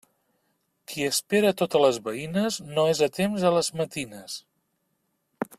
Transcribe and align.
Qui 0.93 1.05
espera 1.09 1.51
totes 1.59 1.83
les 1.85 2.01
veïnes, 2.09 2.59
no 2.73 2.89
és 2.95 3.05
a 3.09 3.13
temps 3.21 3.47
a 3.51 3.55
les 3.59 3.73
matines. 3.83 4.43